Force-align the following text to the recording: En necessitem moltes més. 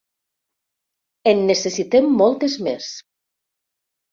En 1.31 1.43
necessitem 1.51 2.09
moltes 2.23 2.57
més. 2.69 2.89